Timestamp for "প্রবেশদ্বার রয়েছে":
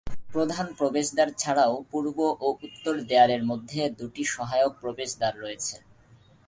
4.81-5.75